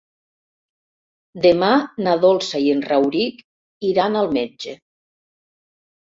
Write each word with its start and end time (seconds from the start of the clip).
Demà 1.45 1.67
na 2.07 2.15
Dolça 2.23 2.61
i 2.67 2.71
en 2.75 2.81
Rauric 2.91 3.43
iran 3.89 4.17
al 4.23 4.31
metge. 4.39 4.73